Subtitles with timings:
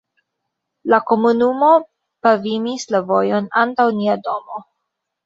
[0.93, 1.69] la komunumo
[2.27, 4.65] pavimis la vojon antaŭ nia domo.